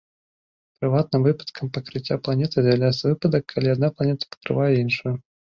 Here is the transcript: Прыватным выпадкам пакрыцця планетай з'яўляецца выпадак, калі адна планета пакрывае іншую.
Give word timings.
Прыватным 0.77 1.21
выпадкам 1.27 1.69
пакрыцця 1.75 2.17
планетай 2.29 2.59
з'яўляецца 2.69 3.03
выпадак, 3.13 3.43
калі 3.55 3.67
адна 3.75 3.93
планета 4.01 4.23
пакрывае 4.35 4.73
іншую. 4.83 5.15